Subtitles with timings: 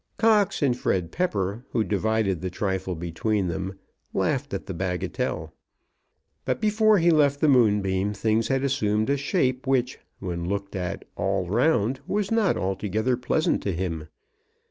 [0.17, 3.77] Cox and Fred Pepper, who divided the trifle between them,
[4.15, 5.53] laughed at the bagatelle.
[6.43, 11.05] But before he left the Moonbeam things had assumed a shape which, when looked at
[11.15, 14.07] all round, was not altogether pleasant to him.